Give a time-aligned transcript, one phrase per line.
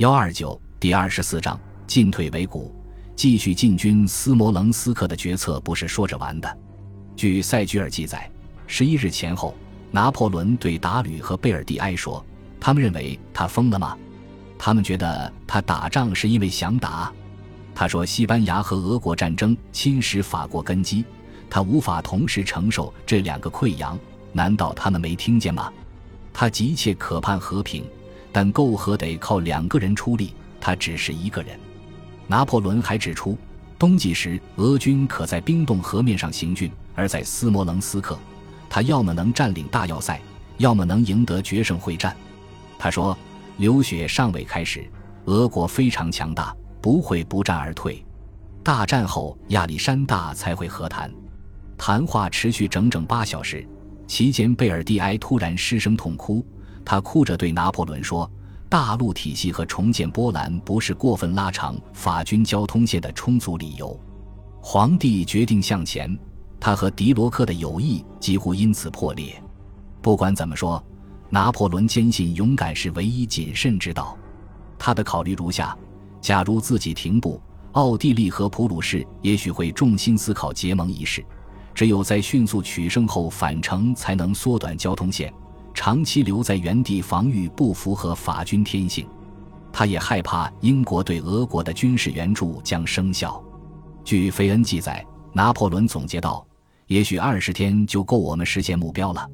[0.00, 2.74] 幺二九第二十四章进退维谷，
[3.14, 6.58] 继续进军斯摩棱斯克的决策不是说着玩的。
[7.14, 8.26] 据塞居尔记载，
[8.66, 9.54] 十一日前后，
[9.90, 12.24] 拿破仑对达吕和贝尔蒂埃说
[12.58, 13.94] ：“他们认为他疯了吗？
[14.58, 17.12] 他们觉得他打仗是因为想打。”
[17.76, 21.04] 他说：“西班牙和俄国战争侵蚀法国根基，
[21.50, 23.98] 他无法同时承受这两个溃疡。
[24.32, 25.70] 难道他们没听见吗？”
[26.32, 27.84] 他急切渴盼和平，
[28.32, 31.58] 但媾和得靠两个人出力，他只是一个人。
[32.26, 33.36] 拿破仑还指出，
[33.78, 38.18] 冬季时俄军可在冰冻河面上行军，而在斯摩棱斯克，
[38.68, 40.20] 他要么能占领大要塞，
[40.58, 42.14] 要么能赢得决胜会战。
[42.78, 43.16] 他说
[43.58, 44.88] ：“流血尚未开始，
[45.24, 48.04] 俄国非常强大，不会不战而退。
[48.62, 51.12] 大战后亚历山大才会和谈。”
[51.76, 53.66] 谈话持续整整八小时。
[54.06, 56.44] 期间，贝尔蒂埃突然失声痛哭。
[56.84, 58.30] 他哭着对拿破仑说
[58.68, 63.98] ：“大陆体系和重建波兰不是过分拉长法军交通线的充足理由。”
[64.62, 66.18] 皇帝决定向前，
[66.58, 69.42] 他和迪罗克的友谊几乎因此破裂。
[70.02, 70.82] 不管怎么说，
[71.28, 74.16] 拿破仑坚信勇敢是唯一谨慎之道。
[74.78, 75.76] 他的考虑如下：
[76.20, 77.40] 假如自己停步，
[77.72, 81.24] 奥地利和普鲁士也许会重新思考结盟一事。
[81.72, 85.32] 只有在迅速取胜后返程，才能缩短交通线。
[85.72, 89.06] 长期留在原地防御不符合法军天性。
[89.72, 93.42] 他也害怕英国对俄国的军事援助将生效。
[94.04, 96.46] 据费恩记载，拿破仑总结道
[96.88, 99.28] ：“也许二十天就够我们实现目标了，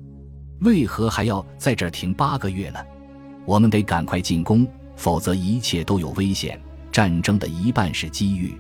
[0.61, 2.79] 为何还要在这儿停八个月呢？
[3.45, 6.61] 我们得赶快进攻，否则一切都有危险。
[6.93, 8.59] 战争的一半是机遇，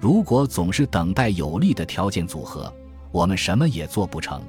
[0.00, 2.72] 如果总是等待有利的条件组合。”
[3.14, 4.42] 我们什么也做不成。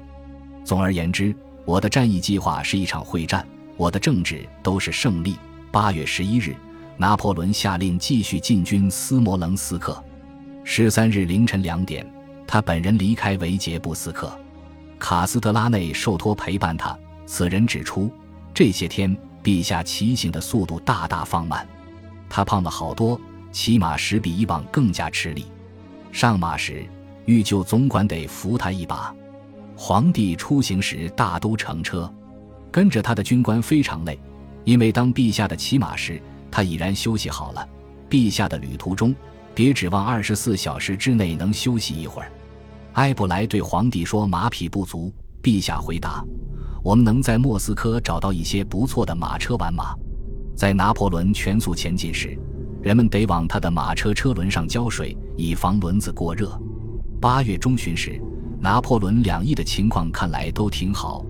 [0.64, 1.32] 总而言之，
[1.66, 3.44] 我的战役计划是一场会战，
[3.76, 5.36] 我的政治都是胜利。
[5.72, 6.54] 八月十一日，
[6.96, 10.02] 拿破仑下令继续进军斯摩棱斯克。
[10.62, 12.08] 十三日凌晨两点，
[12.46, 14.32] 他本人离开维杰布斯克，
[14.96, 16.96] 卡斯特拉内受托陪伴他。
[17.26, 18.08] 此人指出，
[18.54, 21.66] 这些天陛下骑行的速度大大放慢，
[22.30, 23.20] 他胖了好多，
[23.50, 25.46] 骑马时比以往更加吃力。
[26.12, 26.86] 上马时。
[27.24, 29.12] 欲救总管得扶他一把。
[29.76, 32.10] 皇帝出行时大都乘车，
[32.72, 34.18] 跟着他的军官非常累，
[34.64, 36.20] 因为当陛下的骑马时，
[36.50, 37.68] 他已然休息好了。
[38.08, 39.14] 陛下的旅途中，
[39.54, 42.32] 别指望二十四小时之内能休息一会儿。
[42.94, 46.24] 埃布莱对皇帝说：“马匹不足。”陛下回答
[46.82, 49.94] ：“我们能在莫斯科找到一些不错的马车玩马。”
[50.56, 52.34] 在拿破仑全速前进时，
[52.80, 56.58] 人们得往他的马车车轮上浇水，以防轮子过热。
[57.20, 58.18] 八月中旬时，
[58.66, 61.24] 拿破仑两翼的情况看来都挺好。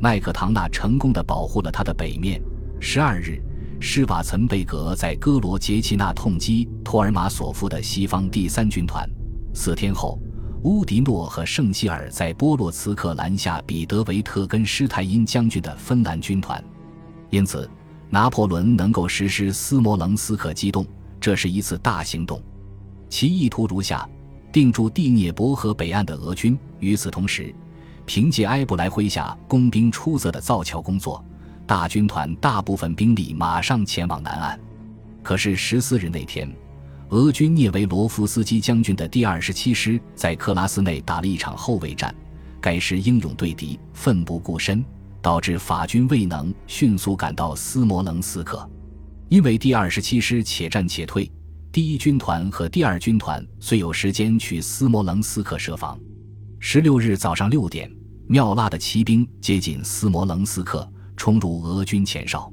[0.00, 2.42] 麦克唐纳成功的保护了他的北面。
[2.80, 3.40] 十二日，
[3.78, 9.08] 施瓦岑贝格在戈罗杰奇纳痛击托尔马索夫的西方第三军团。
[9.54, 10.18] 四天后，
[10.64, 16.60] 乌迪诺和圣希尔在波洛茨克拦下彼得维特根施泰因将军的芬兰军团。
[17.30, 17.70] 因此，
[18.08, 20.84] 拿破仑能够实施斯摩棱斯克机动，
[21.20, 22.42] 这是一次大行动。
[23.08, 24.04] 其意图如下。
[24.52, 26.58] 定住第聂伯河北岸的俄军。
[26.78, 27.54] 与此同时，
[28.06, 31.24] 凭借埃布莱麾下工兵出色的造桥工作，
[31.66, 34.58] 大军团大部分兵力马上前往南岸。
[35.22, 36.50] 可是十四日那天，
[37.10, 42.14] 俄军聂维罗夫斯基将军的第二十七师在克拉斯内打了一场后卫战，
[42.60, 44.84] 该师英勇对敌，奋不顾身，
[45.20, 48.68] 导致法军未能迅速赶到斯摩棱斯克。
[49.28, 51.30] 因为第二十七师且战且退。
[51.72, 55.96] 第一军团和第二军团虽有时间去斯摩棱斯克设防，
[56.58, 57.88] 十六日早上六点，
[58.26, 62.52] 缪拉的骑兵接近斯摩棱斯克，冲入俄军前哨。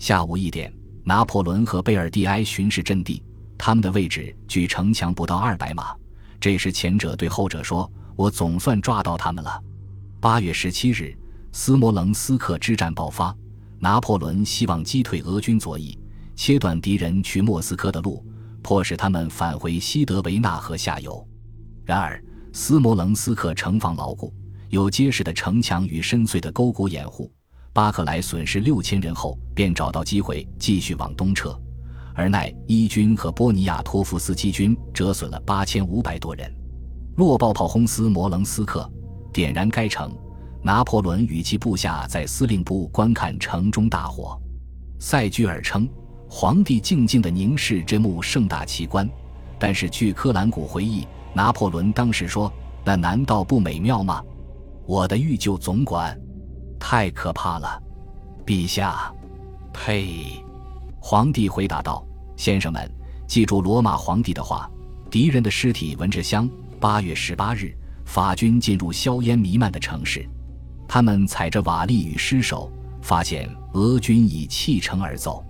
[0.00, 0.74] 下午一点，
[1.04, 3.22] 拿破仑和贝尔蒂埃巡视阵地，
[3.56, 5.94] 他们的位置距城墙不到二百码。
[6.40, 9.62] 这时，前者对后者说：“我总算抓到他们了。”
[10.18, 11.16] 八月十七日，
[11.52, 13.32] 斯摩棱斯克之战爆发，
[13.78, 15.96] 拿破仑希望击退俄军左翼，
[16.34, 18.24] 切断敌人去莫斯科的路。
[18.62, 21.26] 迫使他们返回西德维纳河下游。
[21.84, 22.22] 然而，
[22.52, 24.32] 斯摩棱斯克城防牢固，
[24.68, 27.30] 有结实的城墙与深邃的沟谷掩护。
[27.72, 31.58] 巴克莱损失六千人后，便找到机会继续往东撤，
[32.14, 36.52] 而奈伊军和波尼亚托夫斯基军折损了八千五百多人。
[37.16, 38.90] 落爆炮轰斯摩棱斯克，
[39.32, 40.12] 点燃该城。
[40.60, 44.36] 拿破仑与其部下在司令部观看城中大火。
[44.98, 45.88] 塞居尔称。
[46.28, 49.08] 皇帝静静地凝视这幕盛大奇观，
[49.58, 52.52] 但是据科兰古回忆，拿破仑当时说
[52.84, 54.22] ：“那难道不美妙吗？
[54.86, 56.18] 我的御救总管，
[56.78, 57.82] 太可怕了，
[58.44, 59.12] 陛下，
[59.72, 60.42] 呸！”
[61.00, 62.90] 皇帝回答道：“先生们，
[63.26, 64.70] 记住罗马皇帝的话，
[65.10, 66.48] 敌人的尸体闻着香。
[66.78, 67.74] 八月十八日，
[68.04, 70.28] 法军进入硝烟弥漫的城市，
[70.86, 72.70] 他们踩着瓦砾与尸首，
[73.02, 75.44] 发现俄军已弃城而走。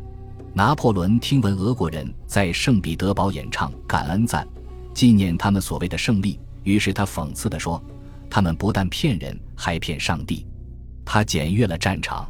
[0.58, 4.44] 拿破仑听闻俄国人在圣彼得堡演唱感恩赞，
[4.92, 7.80] 纪念他们所谓的胜利，于是他讽刺地说
[8.28, 10.44] ：‘他们不但骗人，还骗上帝。’
[11.06, 12.28] 他检阅了战场。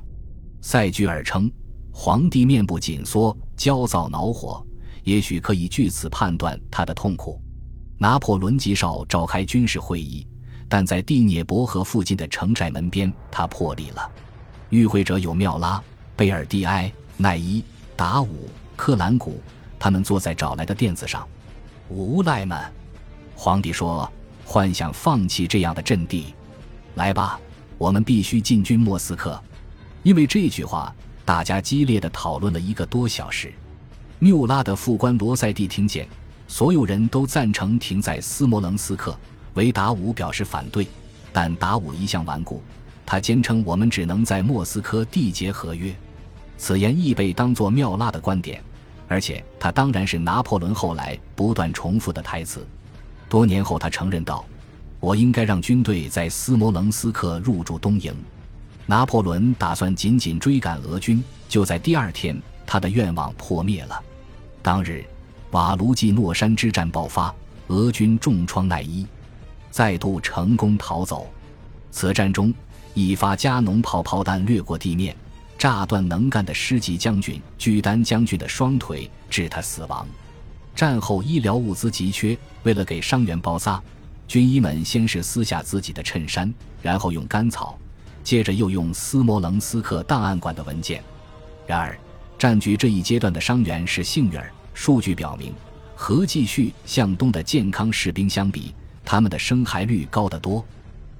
[0.60, 1.50] 塞居尔称。”
[1.90, 4.62] 皇帝面部紧缩，焦躁恼火，
[5.04, 7.40] 也许可以据此判断他的痛苦。
[7.96, 10.26] 拿破仑极少召开军事会议，
[10.68, 14.06] 但在蒂涅伯河附近的城寨门边，他破例了。
[14.68, 15.82] 与会者有缪拉、
[16.14, 17.64] 贝尔蒂埃、奈伊、
[17.98, 19.42] 达武、克兰古，
[19.76, 21.26] 他们坐在找来的垫子上。
[21.88, 22.56] 无赖们，
[23.34, 24.08] 皇帝说
[24.46, 26.32] ：“幻想放弃这样的阵地，
[26.94, 27.40] 来吧，
[27.76, 29.42] 我们必须进军莫斯科。”
[30.04, 30.94] 因为这句话。
[31.24, 33.52] 大家激烈的讨论了一个多小时。
[34.18, 36.08] 缪拉的副官罗塞蒂听见，
[36.46, 39.14] 所有人都赞成停在斯摩棱斯克，
[39.52, 40.86] 维达武表示反对。
[41.30, 42.62] 但达武一向顽固，
[43.04, 45.94] 他坚称我们只能在莫斯科缔结合约。
[46.58, 48.62] 此言亦被当作缪拉的观点，
[49.06, 52.66] 而且他当然是拿破仑后来不断重复的台词。
[53.28, 54.44] 多年后，他承认道
[55.00, 58.14] ：“我应该让军队在斯摩棱斯克入驻东营。”
[58.84, 64.02] 拿破仑打算紧紧追赶俄军，就在第二天，他的愿望破灭了。
[64.62, 65.04] 当日，
[65.50, 67.32] 瓦卢季诺山之战爆发，
[67.68, 69.06] 俄军重创奈伊，
[69.70, 71.30] 再度成功逃走。
[71.90, 72.52] 此战中，
[72.94, 75.14] 一发加农炮炮弹掠过地面，
[75.58, 80.06] 炸断能干的师级将军居丹将军的双腿，致他死亡。
[80.74, 83.82] 战后医疗物资急缺，为了给伤员包扎，
[84.28, 87.76] 军医们先是撕下自己的衬衫，然后用干草。
[88.22, 91.02] 接着又用斯摩棱斯克档案馆的文件。
[91.66, 91.98] 然而，
[92.38, 94.52] 占据这一阶段的伤员是幸运儿。
[94.74, 95.52] 数据表明，
[95.96, 98.72] 和继续向东的健康士兵相比，
[99.04, 100.64] 他们的生孩率高得多。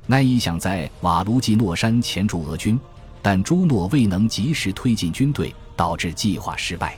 [0.07, 2.79] 奈伊想在瓦卢基诺山钳住俄军，
[3.21, 6.97] 但朱诺未能及时推进军队，导致计划失败。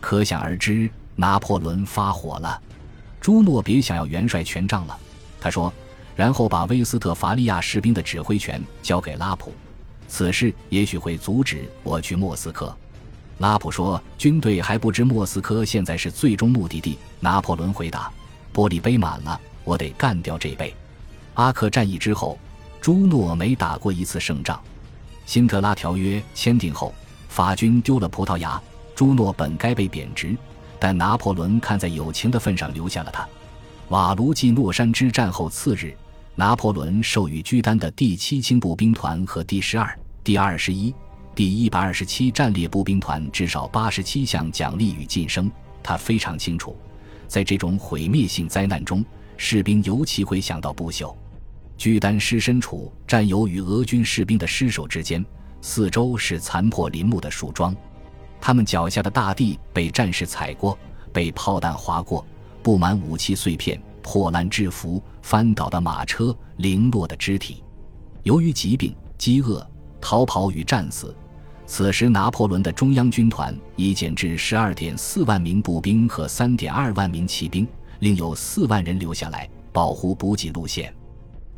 [0.00, 2.60] 可想而知，拿破仑发火了。
[3.20, 4.98] 朱诺别想要元帅权杖了，
[5.40, 5.72] 他说。
[6.16, 9.54] 然后把威斯特伐利亚士兵的指挥权交给拉普，
[10.06, 12.76] 此事也许会阻止我去莫斯科。
[13.38, 18.12] 拉普说：“军队还不知莫斯科现在是最终目的地。”拿破仑回答
[18.52, 20.74] ：“玻璃杯满了，我得干掉这杯。”
[21.34, 22.38] 阿克战役之后，
[22.82, 24.60] 朱诺没打过一次胜仗。
[25.26, 26.94] 辛特拉条约签订后，
[27.28, 28.60] 法军丢了葡萄牙，
[28.94, 30.36] 朱诺本该被贬值，
[30.78, 33.28] 但拿破仑看在友情的份上留下了他。
[33.88, 35.96] 瓦卢季诺山之战后次日。
[36.36, 40.94] 拿破仑授予居丹的第七轻步兵团和第十二、第二十一、
[41.34, 45.50] 第一百二十七战列步兵团至少八十七项奖励与晋升。
[45.82, 46.74] 他非常清楚，
[47.28, 49.04] 在这种毁灭性灾难中，
[49.36, 51.14] 士兵尤其会想到不朽。
[51.80, 55.24] 居丹师身处战友与俄军士兵的尸首之间，
[55.62, 57.74] 四周是残破林木的树桩，
[58.38, 60.78] 他们脚下的大地被战士踩过，
[61.10, 62.22] 被炮弹划过，
[62.62, 63.80] 布满武器碎片。
[64.02, 67.62] 破烂制服、翻倒的马车、零落的肢体，
[68.24, 69.66] 由于疾病、饥饿、
[70.02, 71.14] 逃跑与战死，
[71.66, 77.66] 此时拿破仑的中央军团已减至十二点四万名步兵和三点二万名骑兵，
[78.00, 80.92] 另有四万人留下来保护补给路线。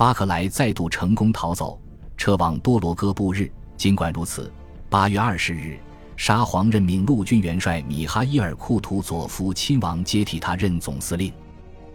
[0.03, 1.81] 巴克莱再度成功逃走，
[2.17, 3.49] 撤往多罗戈布日。
[3.77, 4.53] 尽管如此，
[4.91, 5.79] 八月二十日，
[6.17, 11.33] 沙皇任命陆军元帅米哈伊尔·库图佐夫亲王接替他任总司令。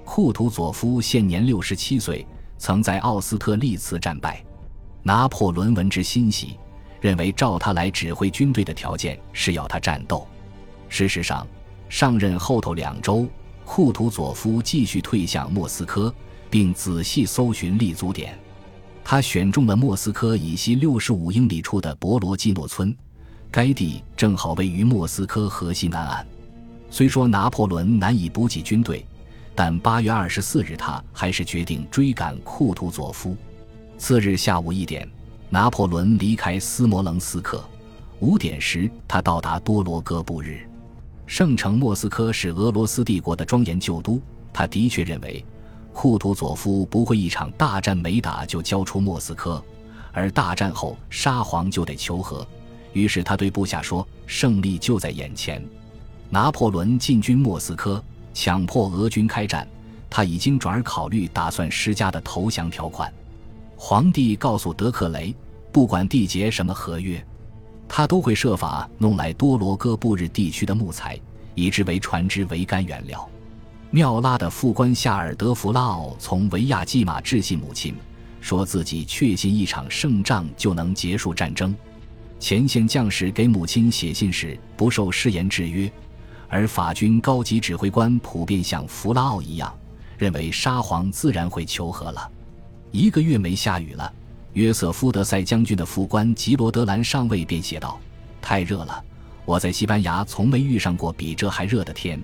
[0.05, 2.25] 库图佐夫现年六十七岁，
[2.57, 4.41] 曾在奥斯特利茨战败。
[5.03, 6.57] 拿破仑闻之欣喜，
[7.01, 10.25] 认为召他来指挥军队的条件是要他战斗。
[10.87, 11.45] 事实上，
[11.89, 13.27] 上任后头两周，
[13.65, 16.15] 库图佐夫继续退向莫斯科，
[16.49, 18.37] 并仔细搜寻立足点。
[19.03, 22.95] 他选中了莫斯科以西六十五英里处的博罗基诺村，
[23.49, 26.27] 该地正好位于莫斯科河西南岸。
[26.89, 29.05] 虽说拿破仑难以补给军队。
[29.59, 33.35] 但八月二十四日，他还是决定追赶库图佐夫。
[33.97, 35.09] 次日下午一点，
[35.49, 37.67] 拿破仑离开斯摩棱斯克。
[38.19, 40.59] 五点时，他到达多罗戈布日。
[41.25, 44.21] 圣城莫斯科是俄罗斯帝国的庄严旧都。
[44.53, 45.43] 他的确认为，
[45.97, 49.59] 库图佐夫不会一场大战没打就交出莫斯科，
[50.11, 52.47] 而大战后沙皇就得求和。
[52.93, 55.59] 于是他对部下说：“胜利就在眼前。”
[56.29, 58.01] 拿破仑进军莫斯科。
[58.31, 59.67] 强迫俄军开战，
[60.07, 63.11] 他已经转而考虑打算施加的投降条款。
[63.75, 65.35] 皇帝告诉德克雷，
[65.71, 67.25] 不管缔结什么合约，
[67.89, 71.19] 他都会设法弄来多罗戈布日地区的木材，
[71.55, 73.27] 以之为船只桅杆原料。
[73.89, 77.95] 缪拉的副官夏尔德弗拉奥从维亚基马致信母亲，
[78.41, 81.73] 说自己确信一场胜仗就能结束战争。
[82.37, 85.89] 前线将士给母亲写信时不受誓言制约，
[86.49, 89.73] 而法军高级指挥官普遍像弗拉奥一样，
[90.17, 92.29] 认为沙皇自然会求和了。
[92.91, 94.13] 一个月没下雨了，
[94.51, 97.99] 约瑟夫·德塞将军的副官吉罗德兰上尉便写道
[98.41, 99.03] ：“太热了，
[99.45, 102.21] 我在西班牙从没遇上过比这还热的天。”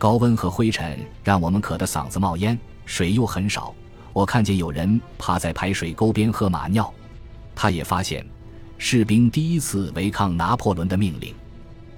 [0.00, 3.74] 高温和灰尘让我们渴得嗓子冒烟，水又很少。
[4.14, 6.90] 我看见有人趴在排水沟边喝马尿。
[7.54, 8.24] 他也发现，
[8.78, 11.34] 士兵第一次违抗拿破仑的命令。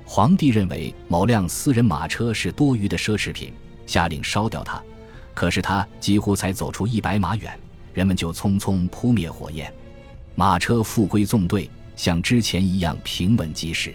[0.05, 3.53] 皇帝认为某辆私人马车是多余的奢侈品，
[3.87, 4.83] 下令烧掉它。
[5.33, 7.57] 可是他几乎才走出一百码远，
[7.95, 9.73] 人们就匆匆扑灭火焰，
[10.35, 13.95] 马车复归纵队，像之前一样平稳及时。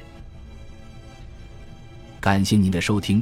[2.22, 3.22] 感谢您的收听。